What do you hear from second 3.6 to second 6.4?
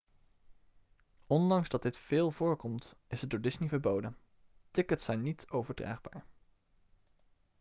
verboden tickets zijn niet overdraagbaar